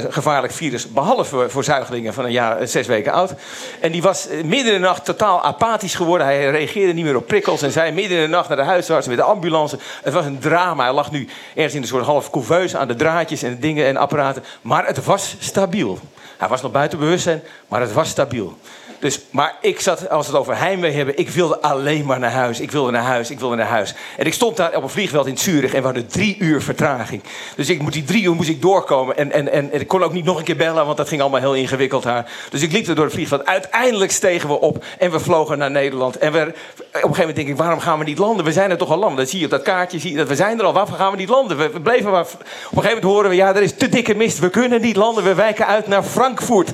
gevaarlijk 0.09 0.53
virus. 0.53 0.91
Behalve 0.91 1.23
voor, 1.23 1.49
voor 1.49 1.63
zuigelingen 1.63 2.13
van 2.13 2.25
een 2.25 2.31
jaar, 2.31 2.67
zes 2.67 2.87
weken 2.87 3.11
oud. 3.11 3.33
En 3.79 3.91
die 3.91 4.01
was 4.01 4.27
midden 4.43 4.73
in 4.73 4.81
de 4.81 4.87
nacht 4.87 5.05
totaal 5.05 5.43
apathisch 5.43 5.95
geworden. 5.95 6.27
Hij 6.27 6.49
reageerde 6.49 6.93
niet 6.93 7.05
meer 7.05 7.15
op 7.15 7.27
prikkels. 7.27 7.61
En 7.61 7.71
zei 7.71 7.91
midden 7.91 8.17
in 8.17 8.23
de 8.23 8.29
nacht 8.29 8.47
naar 8.47 8.57
de 8.57 8.63
huisarts 8.63 9.07
met 9.07 9.17
de 9.17 9.23
ambulance. 9.23 9.77
Het 10.03 10.13
was 10.13 10.25
een 10.25 10.39
drama. 10.39 10.83
Hij 10.83 10.93
lag 10.93 11.11
nu 11.11 11.27
ergens 11.55 11.73
in 11.73 11.81
een 11.81 11.87
soort 11.87 12.05
half 12.05 12.29
couveuse 12.29 12.77
aan 12.77 12.87
de 12.87 12.95
draadjes 12.95 13.43
en 13.43 13.59
dingen 13.59 13.85
en 13.85 13.97
apparaten. 13.97 14.43
Maar 14.61 14.85
het 14.85 15.05
was 15.05 15.35
stabiel. 15.39 15.99
Hij 16.37 16.47
was 16.47 16.61
nog 16.61 16.71
buiten 16.71 16.99
bewustzijn, 16.99 17.43
maar 17.67 17.81
het 17.81 17.93
was 17.93 18.09
stabiel. 18.09 18.57
Dus, 19.03 19.19
maar 19.29 19.55
ik 19.61 19.79
zat, 19.79 20.09
als 20.09 20.25
we 20.25 20.31
het 20.31 20.41
over 20.41 20.57
heimwee 20.57 20.91
hebben, 20.91 21.17
ik 21.17 21.29
wilde 21.29 21.61
alleen 21.61 22.05
maar 22.05 22.19
naar 22.19 22.31
huis. 22.31 22.59
Ik 22.59 22.71
wilde 22.71 22.91
naar 22.91 23.03
huis, 23.03 23.31
ik 23.31 23.39
wilde 23.39 23.55
naar 23.55 23.67
huis. 23.67 23.93
En 24.17 24.25
ik 24.25 24.33
stond 24.33 24.57
daar 24.57 24.75
op 24.75 24.83
een 24.83 24.89
vliegveld 24.89 25.27
in 25.27 25.37
Zurich 25.37 25.73
en 25.73 25.79
we 25.79 25.85
hadden 25.85 26.07
drie 26.07 26.37
uur 26.39 26.61
vertraging. 26.61 27.21
Dus 27.55 27.69
ik, 27.69 27.91
die 27.91 28.03
drie 28.03 28.23
uur 28.23 28.33
moest 28.33 28.49
ik 28.49 28.61
doorkomen. 28.61 29.17
En, 29.17 29.31
en, 29.31 29.51
en, 29.51 29.73
ik 29.81 29.87
kon 29.87 30.03
ook 30.03 30.13
niet 30.13 30.25
nog 30.25 30.37
een 30.37 30.43
keer 30.43 30.55
bellen, 30.55 30.85
want 30.85 30.97
dat 30.97 31.07
ging 31.07 31.21
allemaal 31.21 31.39
heel 31.39 31.55
ingewikkeld 31.55 32.03
daar. 32.03 32.31
Dus 32.49 32.61
ik 32.61 32.71
liep 32.71 32.87
er 32.87 32.95
door 32.95 33.05
het 33.05 33.13
vliegveld. 33.13 33.45
Uiteindelijk 33.45 34.11
stegen 34.11 34.49
we 34.49 34.59
op 34.59 34.85
en 34.97 35.11
we 35.11 35.19
vlogen 35.19 35.57
naar 35.57 35.71
Nederland. 35.71 36.17
En 36.17 36.31
we, 36.31 36.39
op 36.39 36.45
een 36.45 36.91
gegeven 36.93 37.19
moment 37.19 37.35
denk 37.35 37.47
ik, 37.47 37.57
waarom 37.57 37.79
gaan 37.79 37.99
we 37.99 38.05
niet 38.05 38.17
landen? 38.17 38.45
We 38.45 38.51
zijn 38.51 38.71
er 38.71 38.77
toch 38.77 38.91
al 38.91 38.97
landen. 38.97 39.17
Dat 39.17 39.29
zie 39.29 39.39
je 39.39 39.45
op 39.45 39.51
dat 39.51 39.61
kaartje, 39.61 39.99
zie 39.99 40.15
dat 40.15 40.27
we 40.27 40.35
zijn 40.35 40.59
er 40.59 40.65
al. 40.65 40.73
Waarvoor 40.73 40.97
gaan 40.97 41.11
we 41.11 41.17
niet 41.17 41.29
landen? 41.29 41.57
We, 41.57 41.81
bleven. 41.81 42.11
Op 42.11 42.15
een 42.15 42.25
gegeven 42.25 42.83
moment 42.83 43.03
horen 43.03 43.29
we, 43.29 43.35
ja, 43.35 43.55
er 43.55 43.61
is 43.61 43.73
te 43.77 43.89
dikke 43.89 44.15
mist. 44.15 44.39
We 44.39 44.49
kunnen 44.49 44.81
niet 44.81 44.95
landen. 44.95 45.23
We 45.23 45.33
wijken 45.33 45.67
uit 45.67 45.87
naar 45.87 46.03
Frankfurt. 46.03 46.71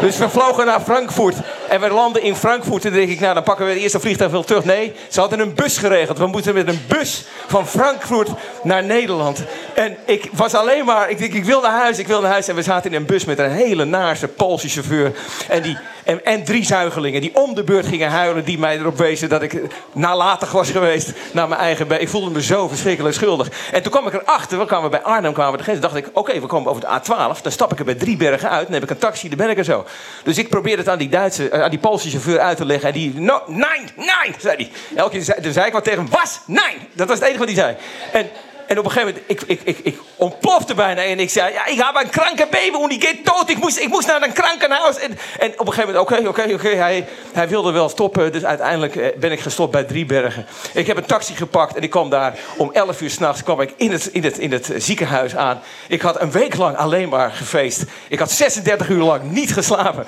Dus 0.00 0.18
we 0.18 0.28
vlogen 0.28 0.66
naar 0.66 0.80
Frankfurt. 0.80 1.36
En 1.68 1.80
we 1.80 1.88
landen 1.88 2.22
in 2.22 2.36
Frankfurt. 2.36 2.84
En 2.84 2.90
dan 2.90 2.98
denk 2.98 3.10
ik, 3.10 3.20
nou, 3.20 3.34
dan 3.34 3.42
pakken 3.42 3.66
we 3.66 3.72
het 3.72 3.80
eerste 3.80 4.00
vliegtuig 4.00 4.30
wel 4.30 4.42
terug. 4.42 4.64
Nee, 4.64 4.92
ze 5.08 5.20
hadden 5.20 5.40
een 5.40 5.54
bus 5.54 5.78
geregeld. 5.78 6.18
We 6.18 6.26
moeten 6.26 6.54
met 6.54 6.68
een 6.68 6.80
bus 6.88 7.24
van 7.46 7.66
Frankfurt 7.66 8.28
naar 8.62 8.84
Nederland. 8.84 9.42
En 9.74 9.96
ik 10.04 10.28
was 10.32 10.54
alleen 10.54 10.84
maar, 10.84 11.10
ik 11.10 11.18
denk, 11.18 11.32
ik 11.32 11.44
wil 11.44 11.60
naar 11.60 11.80
huis, 11.80 11.98
ik 11.98 12.06
wil 12.06 12.20
naar 12.20 12.30
huis. 12.30 12.48
En 12.48 12.54
we 12.54 12.62
zaten 12.62 12.90
in 12.90 12.96
een 12.96 13.06
bus 13.06 13.24
met 13.24 13.38
een 13.38 13.50
hele 13.50 13.84
naarse 13.84 14.28
Poolse 14.28 14.68
chauffeur. 14.68 15.12
En, 15.48 15.62
die, 15.62 15.78
en, 16.08 16.24
en 16.24 16.44
drie 16.44 16.64
zuigelingen 16.64 17.20
die 17.20 17.34
om 17.34 17.54
de 17.54 17.64
beurt 17.64 17.86
gingen 17.86 18.08
huilen. 18.08 18.44
Die 18.44 18.58
mij 18.58 18.78
erop 18.78 18.98
wezen 18.98 19.28
dat 19.28 19.42
ik 19.42 19.62
nalatig 19.92 20.52
was 20.52 20.70
geweest 20.70 21.12
naar 21.32 21.48
mijn 21.48 21.60
eigen... 21.60 22.00
Ik 22.00 22.08
voelde 22.08 22.30
me 22.30 22.42
zo 22.42 22.68
verschrikkelijk 22.68 23.14
schuldig. 23.14 23.48
En 23.72 23.82
toen 23.82 23.92
kwam 23.92 24.06
ik 24.06 24.12
erachter, 24.12 24.58
we 24.58 24.64
kwamen 24.64 24.90
bij 24.90 25.02
Arnhem, 25.02 25.32
kwamen 25.32 25.64
we 25.64 25.72
de 25.72 25.78
dacht 25.78 25.94
ik, 25.94 26.10
oké, 26.12 26.40
we 26.40 26.46
komen 26.46 26.70
over 26.70 26.82
de 26.82 27.00
A12. 27.00 27.42
Dan 27.42 27.52
stap 27.52 27.72
ik 27.72 27.78
er 27.78 27.84
bij 27.84 27.94
drie 27.94 28.16
bergen 28.16 28.50
uit. 28.50 28.64
Dan 28.64 28.74
heb 28.74 28.82
ik 28.82 28.90
een 28.90 28.98
taxi, 28.98 29.28
dan 29.28 29.38
ben 29.38 29.50
ik 29.50 29.58
er 29.58 29.64
zo. 29.64 29.84
Dus 30.24 30.38
ik 30.38 30.48
probeerde 30.48 30.78
het 30.78 30.88
aan 30.88 30.98
die, 30.98 31.08
Duitse, 31.08 31.50
uh, 31.50 31.62
aan 31.62 31.70
die 31.70 31.78
Poolse 31.78 32.10
chauffeur 32.10 32.38
uit 32.38 32.56
te 32.56 32.64
leggen. 32.64 32.88
En 32.88 32.94
die, 32.94 33.14
no, 33.14 33.42
nee, 33.46 33.84
nee, 33.96 34.34
zei. 34.38 34.70
Elke 34.96 35.10
keer 35.10 35.22
zei, 35.22 35.52
zei 35.52 35.66
ik 35.66 35.72
wat 35.72 35.84
tegen 35.84 35.98
hem, 35.98 36.10
was, 36.10 36.40
nee. 36.46 36.88
Dat 36.92 37.08
was 37.08 37.18
het 37.18 37.28
enige 37.28 37.44
wat 37.44 37.54
hij 37.54 37.56
zei. 37.56 37.76
En 38.12 38.30
en 38.68 38.78
op 38.78 38.84
een 38.84 38.90
gegeven 38.90 39.14
moment, 39.14 39.42
ik, 39.42 39.42
ik, 39.46 39.60
ik, 39.64 39.78
ik 39.82 39.98
ontplofte 40.16 40.74
bijna. 40.74 41.02
En 41.02 41.20
ik 41.20 41.30
zei, 41.30 41.52
ja, 41.52 41.66
ik 41.66 41.76
heb 41.76 42.02
een 42.02 42.10
kranke 42.10 42.46
baby 42.50 42.82
en 42.82 42.88
die 42.88 43.00
gaat 43.00 43.24
dood. 43.24 43.50
Ik 43.50 43.58
moest, 43.58 43.78
ik 43.78 43.88
moest 43.88 44.06
naar 44.06 44.22
een 44.22 44.32
krankenhuis. 44.32 44.98
En, 44.98 45.18
en 45.38 45.52
op 45.52 45.66
een 45.66 45.72
gegeven 45.72 45.94
moment, 45.94 46.12
oké, 46.12 46.28
oké, 46.28 46.54
oké. 46.54 46.68
Hij, 46.68 47.06
hij 47.32 47.48
wilde 47.48 47.72
wel 47.72 47.88
stoppen. 47.88 48.32
Dus 48.32 48.44
uiteindelijk 48.44 48.96
eh, 48.96 49.18
ben 49.18 49.32
ik 49.32 49.40
gestopt 49.40 49.72
bij 49.72 49.84
Driebergen. 49.84 50.46
Ik 50.72 50.86
heb 50.86 50.96
een 50.96 51.04
taxi 51.04 51.34
gepakt 51.34 51.76
en 51.76 51.82
ik 51.82 51.90
kwam 51.90 52.10
daar 52.10 52.38
om 52.56 52.70
11 52.72 53.00
uur 53.00 53.10
s'nachts 53.10 53.42
kwam 53.42 53.60
ik 53.60 53.72
in 53.76 53.92
het, 53.92 54.06
in, 54.06 54.24
het, 54.24 54.38
in 54.38 54.52
het 54.52 54.72
ziekenhuis 54.76 55.36
aan. 55.36 55.60
Ik 55.88 56.00
had 56.00 56.20
een 56.20 56.30
week 56.30 56.56
lang 56.56 56.76
alleen 56.76 57.08
maar 57.08 57.30
gefeest. 57.30 57.84
Ik 58.08 58.18
had 58.18 58.30
36 58.30 58.88
uur 58.88 59.02
lang 59.02 59.30
niet 59.30 59.52
geslapen. 59.52 60.06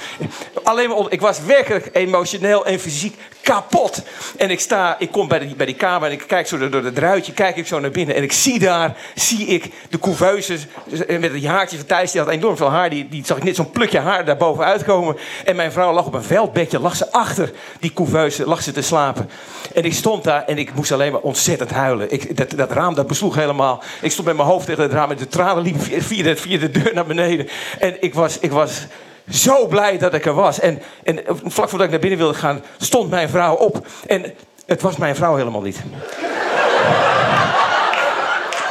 Alleen 0.62 0.88
maar, 0.88 0.98
ik 1.08 1.20
was 1.20 1.40
werkelijk 1.40 1.88
emotioneel 1.92 2.66
en 2.66 2.80
fysiek 2.80 3.16
kapot. 3.42 4.02
En 4.36 4.50
ik 4.50 4.60
sta, 4.60 4.96
ik 4.98 5.10
kom 5.10 5.28
bij, 5.28 5.38
die, 5.38 5.54
bij 5.54 5.66
die 5.66 5.74
kamer 5.74 6.08
en 6.08 6.14
ik 6.14 6.24
kijk 6.26 6.46
zo 6.46 6.68
door, 6.68 6.84
het 6.84 6.98
ruitje, 6.98 7.32
kijk 7.32 7.56
ik 7.56 7.66
zo 7.66 7.80
naar 7.80 7.90
binnen. 7.90 8.14
En 8.14 8.22
ik 8.22 8.32
zie 8.32 8.58
daar, 8.58 8.96
zie 9.14 9.46
ik 9.46 9.70
de 9.88 9.98
couveuses 9.98 10.66
met 11.08 11.32
het 11.32 11.44
haartje 11.44 11.76
van 11.76 11.86
Thijs. 11.86 12.12
Die 12.12 12.20
had 12.20 12.30
enorm 12.30 12.56
veel 12.56 12.70
haar. 12.70 12.90
Die, 12.90 13.08
die 13.08 13.24
zag 13.26 13.36
ik 13.36 13.44
net 13.44 13.56
zo'n 13.56 13.70
plukje 13.70 13.98
haar 13.98 14.24
daar 14.24 14.36
boven 14.36 14.64
uitkomen. 14.64 15.16
En 15.44 15.56
mijn 15.56 15.72
vrouw 15.72 15.92
lag 15.92 16.06
op 16.06 16.14
een 16.14 16.22
veldbedje, 16.22 16.80
lag 16.80 16.96
ze 16.96 17.12
achter 17.12 17.52
die 17.80 17.92
couveuse, 17.92 18.46
lag 18.46 18.62
ze 18.62 18.72
te 18.72 18.82
slapen. 18.82 19.30
En 19.74 19.84
ik 19.84 19.94
stond 19.94 20.24
daar 20.24 20.44
en 20.44 20.58
ik 20.58 20.74
moest 20.74 20.92
alleen 20.92 21.12
maar 21.12 21.20
ontzettend 21.20 21.70
huilen. 21.70 22.12
Ik, 22.12 22.36
dat, 22.36 22.50
dat 22.50 22.72
raam 22.72 22.94
dat 22.94 23.06
besloeg 23.06 23.34
helemaal. 23.34 23.82
Ik 24.00 24.10
stond 24.10 24.26
met 24.26 24.36
mijn 24.36 24.48
hoofd 24.48 24.66
tegen 24.66 24.82
het 24.82 24.92
raam 24.92 25.10
en 25.10 25.16
de 25.16 25.28
tranen 25.28 25.62
liepen 25.62 26.02
via 26.02 26.58
de 26.58 26.70
deur 26.70 26.94
naar 26.94 27.06
beneden. 27.06 27.48
En 27.78 28.02
ik 28.02 28.14
was, 28.14 28.38
ik 28.38 28.52
was 28.52 28.86
zo 29.30 29.66
blij 29.66 29.98
dat 29.98 30.14
ik 30.14 30.26
er 30.26 30.34
was. 30.34 30.60
En, 30.60 30.82
en 31.04 31.20
vlak 31.26 31.68
voordat 31.68 31.86
ik 31.86 31.90
naar 31.90 32.00
binnen 32.00 32.18
wilde 32.18 32.38
gaan, 32.38 32.62
stond 32.78 33.10
mijn 33.10 33.28
vrouw 33.28 33.54
op. 33.54 33.86
En 34.06 34.34
het 34.66 34.82
was 34.82 34.96
mijn 34.96 35.16
vrouw 35.16 35.36
helemaal 35.36 35.60
niet. 35.60 35.80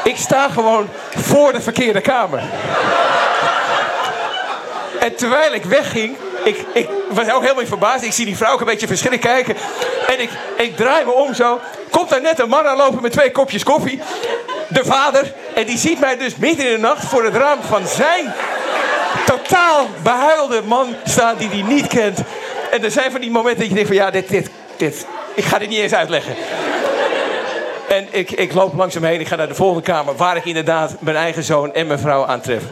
ik 0.03 0.17
sta 0.17 0.49
gewoon 0.49 0.87
voor 1.15 1.51
de 1.53 1.61
verkeerde 1.61 2.01
kamer. 2.01 2.41
En 4.99 5.15
terwijl 5.15 5.53
ik 5.53 5.63
wegging, 5.63 6.15
ik, 6.43 6.65
ik 6.73 6.89
was 7.09 7.31
ook 7.31 7.41
helemaal 7.41 7.65
verbaasd. 7.65 8.03
Ik 8.03 8.11
zie 8.11 8.25
die 8.25 8.37
vrouw 8.37 8.53
ook 8.53 8.59
een 8.59 8.65
beetje 8.65 8.87
verschrikt 8.87 9.25
kijken. 9.25 9.55
En 10.07 10.21
ik, 10.21 10.29
ik 10.57 10.75
draai 10.75 11.05
me 11.05 11.11
om 11.11 11.33
zo. 11.33 11.59
Komt 11.89 12.09
daar 12.09 12.21
net 12.21 12.39
een 12.39 12.49
man 12.49 12.65
aanlopen 12.65 13.01
met 13.01 13.11
twee 13.11 13.31
kopjes 13.31 13.63
koffie. 13.63 14.01
De 14.67 14.85
vader. 14.85 15.33
En 15.55 15.65
die 15.65 15.77
ziet 15.77 15.99
mij 15.99 16.17
dus 16.17 16.35
midden 16.35 16.65
in 16.65 16.71
de 16.71 16.77
nacht 16.77 17.05
voor 17.05 17.23
het 17.23 17.35
raam 17.35 17.59
van 17.61 17.87
zijn 17.87 18.33
totaal 19.29 19.87
behuilde 20.03 20.61
man 20.65 20.95
staan 21.03 21.37
die 21.37 21.49
hij 21.49 21.61
niet 21.61 21.87
kent. 21.87 22.19
En 22.71 22.83
er 22.83 22.91
zijn 22.91 23.11
van 23.11 23.21
die 23.21 23.31
momenten 23.31 23.59
dat 23.59 23.67
je 23.67 23.73
denkt 23.73 23.89
van 23.89 23.97
ja, 23.97 24.11
dit, 24.11 24.29
dit, 24.29 24.49
dit, 24.77 25.05
ik 25.33 25.43
ga 25.43 25.57
dit 25.57 25.69
niet 25.69 25.79
eens 25.79 25.93
uitleggen. 25.93 26.35
En 27.87 28.07
ik, 28.09 28.31
ik 28.31 28.53
loop 28.53 28.73
langzaam 28.73 29.03
heen, 29.03 29.19
ik 29.19 29.27
ga 29.27 29.35
naar 29.35 29.47
de 29.47 29.55
volgende 29.55 29.83
kamer... 29.83 30.15
waar 30.15 30.37
ik 30.37 30.45
inderdaad 30.45 30.95
mijn 30.99 31.15
eigen 31.15 31.43
zoon 31.43 31.73
en 31.73 31.87
mijn 31.87 31.99
vrouw 31.99 32.25
aantref. 32.25 32.63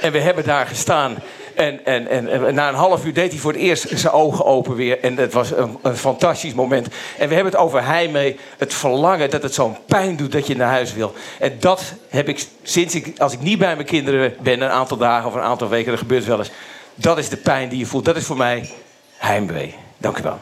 En 0.00 0.12
we 0.12 0.20
hebben 0.20 0.44
daar 0.44 0.66
gestaan. 0.66 1.16
En, 1.56 1.84
en, 1.84 2.08
en, 2.08 2.54
na 2.54 2.68
een 2.68 2.74
half 2.74 3.04
uur 3.04 3.14
deed 3.14 3.30
hij 3.30 3.40
voor 3.40 3.52
het 3.52 3.60
eerst 3.60 3.98
zijn 3.98 4.12
ogen 4.12 4.44
open 4.44 4.74
weer. 4.74 5.00
En 5.00 5.16
het 5.16 5.32
was 5.32 5.50
een, 5.50 5.78
een 5.82 5.96
fantastisch 5.96 6.54
moment. 6.54 6.88
En 7.18 7.28
we 7.28 7.34
hebben 7.34 7.52
het 7.52 7.62
over 7.62 7.84
heimwee. 7.84 8.36
Het 8.58 8.74
verlangen 8.74 9.30
dat 9.30 9.42
het 9.42 9.54
zo'n 9.54 9.76
pijn 9.86 10.16
doet 10.16 10.32
dat 10.32 10.46
je 10.46 10.56
naar 10.56 10.70
huis 10.70 10.94
wil. 10.94 11.12
En 11.38 11.56
dat 11.60 11.92
heb 12.08 12.28
ik 12.28 12.46
sinds 12.62 12.94
ik, 12.94 13.18
als 13.18 13.32
ik 13.32 13.40
niet 13.40 13.58
bij 13.58 13.74
mijn 13.74 13.86
kinderen 13.86 14.34
ben, 14.40 14.60
een 14.60 14.70
aantal 14.70 14.96
dagen 14.96 15.28
of 15.28 15.34
een 15.34 15.40
aantal 15.40 15.68
weken, 15.68 15.90
dat 15.90 16.00
gebeurt 16.00 16.24
wel 16.24 16.38
eens. 16.38 16.50
Dat 16.94 17.18
is 17.18 17.28
de 17.28 17.36
pijn 17.36 17.68
die 17.68 17.78
je 17.78 17.86
voelt. 17.86 18.04
Dat 18.04 18.16
is 18.16 18.24
voor 18.24 18.36
mij 18.36 18.70
heimwee. 19.16 19.74
Dank 19.98 20.18
u 20.18 20.22
wel. 20.22 20.38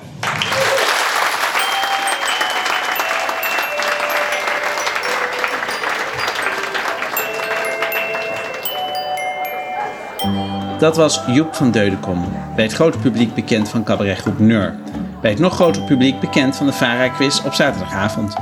Dat 10.84 10.96
was 10.96 11.20
Joep 11.26 11.54
van 11.54 11.70
Deudekom, 11.70 12.24
bij 12.54 12.64
het 12.64 12.72
grote 12.72 12.98
publiek 12.98 13.34
bekend 13.34 13.68
van 13.68 13.84
cabaretgroep 13.84 14.38
Neur. 14.38 14.74
Bij 15.20 15.30
het 15.30 15.40
nog 15.40 15.54
groter 15.54 15.82
publiek 15.82 16.20
bekend 16.20 16.56
van 16.56 16.66
de 16.66 16.72
Vara-quiz 16.72 17.44
op 17.44 17.54
zaterdagavond. 17.54 18.34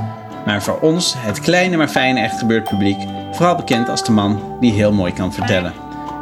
Maar 0.45 0.63
voor 0.63 0.79
ons, 0.79 1.13
het 1.17 1.39
kleine 1.39 1.77
maar 1.77 1.87
fijne 1.87 2.19
Echt 2.19 2.39
Gebeurd 2.39 2.69
publiek, 2.69 2.97
vooral 3.31 3.55
bekend 3.55 3.89
als 3.89 4.03
de 4.03 4.11
man 4.11 4.57
die 4.59 4.71
heel 4.71 4.91
mooi 4.91 5.13
kan 5.13 5.33
vertellen. 5.33 5.73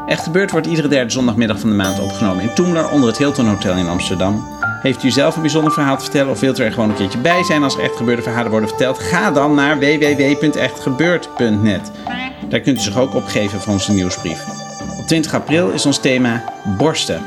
Echt 0.07 0.23
Gebeurd 0.23 0.51
wordt 0.51 0.67
iedere 0.67 0.87
derde 0.87 1.11
zondagmiddag 1.11 1.59
van 1.59 1.69
de 1.69 1.75
maand 1.75 1.99
opgenomen 1.99 2.43
in 2.43 2.53
Toemler 2.53 2.89
onder 2.89 3.09
het 3.09 3.17
Hilton 3.17 3.47
Hotel 3.47 3.75
in 3.75 3.87
Amsterdam. 3.87 4.47
Heeft 4.81 5.03
u 5.03 5.11
zelf 5.11 5.35
een 5.35 5.41
bijzonder 5.41 5.73
verhaal 5.73 5.97
te 5.97 6.03
vertellen 6.03 6.31
of 6.31 6.39
wilt 6.39 6.59
u 6.59 6.63
er 6.63 6.71
gewoon 6.71 6.89
een 6.89 6.95
keertje 6.95 7.19
bij 7.19 7.43
zijn 7.43 7.63
als 7.63 7.75
er 7.75 7.83
echt 7.83 7.95
gebeurde 7.95 8.21
verhalen 8.21 8.51
worden 8.51 8.69
verteld? 8.69 8.99
Ga 8.99 9.31
dan 9.31 9.55
naar 9.55 9.79
www.echtgebeurd.net. 9.79 11.91
Daar 12.49 12.59
kunt 12.59 12.77
u 12.77 12.81
zich 12.81 12.97
ook 12.97 13.15
opgeven 13.15 13.61
voor 13.61 13.73
onze 13.73 13.93
nieuwsbrief. 13.93 14.60
20 15.11 15.33
april 15.33 15.69
is 15.69 15.85
ons 15.85 15.97
thema 15.97 16.43
borsten. 16.77 17.21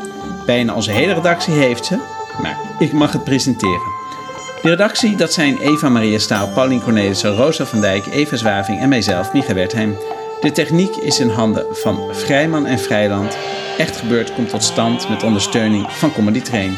Bijna 0.46 0.74
onze 0.74 0.90
hele 0.90 1.12
redactie 1.12 1.54
heeft 1.54 1.84
ze, 1.84 1.98
maar 2.42 2.58
ik 2.78 2.92
mag 2.92 3.12
het 3.12 3.24
presenteren. 3.24 3.92
De 4.62 4.68
redactie, 4.68 5.16
dat 5.16 5.32
zijn 5.32 5.58
Eva 5.58 5.88
Maria 5.88 6.18
Staal, 6.18 6.48
Paulien 6.48 6.82
Cornelissen, 6.82 7.36
Rosa 7.36 7.64
van 7.64 7.80
Dijk, 7.80 8.06
Eva 8.06 8.36
Zwaving 8.36 8.80
en 8.80 8.88
mijzelf, 8.88 9.32
Micha 9.32 9.54
Wertheim. 9.54 9.96
De 10.40 10.52
techniek 10.52 10.96
is 10.96 11.20
in 11.20 11.28
handen 11.28 11.66
van 11.70 12.08
Vrijman 12.12 12.66
en 12.66 12.78
Vrijland. 12.78 13.36
Echt 13.78 13.96
gebeurd 13.96 14.34
komt 14.34 14.48
tot 14.48 14.62
stand 14.62 15.08
met 15.08 15.22
ondersteuning 15.22 15.92
van 15.92 16.12
Comedy 16.12 16.40
Train. 16.40 16.76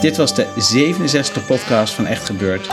Dit 0.00 0.16
was 0.16 0.34
de 0.34 0.46
67e 0.46 1.46
podcast 1.46 1.94
van 1.94 2.06
Echt 2.06 2.24
Gebeurd. 2.24 2.68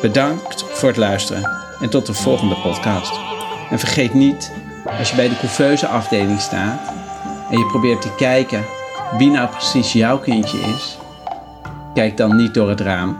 Bedankt 0.00 0.64
voor 0.72 0.88
het 0.88 0.98
luisteren 0.98 1.50
en 1.80 1.90
tot 1.90 2.06
de 2.06 2.14
volgende 2.14 2.56
podcast. 2.56 3.12
En 3.70 3.78
vergeet 3.78 4.14
niet, 4.14 4.52
als 4.98 5.10
je 5.10 5.16
bij 5.16 5.28
de 5.28 5.38
couveuse 5.38 5.86
afdeling 5.86 6.40
staat, 6.40 6.89
en 7.50 7.58
je 7.58 7.66
probeert 7.66 8.02
te 8.02 8.14
kijken 8.14 8.64
wie 9.18 9.30
nou 9.30 9.48
precies 9.48 9.92
jouw 9.92 10.18
kindje 10.18 10.58
is, 10.58 10.98
kijk 11.94 12.16
dan 12.16 12.36
niet 12.36 12.54
door 12.54 12.68
het 12.68 12.80
raam, 12.80 13.16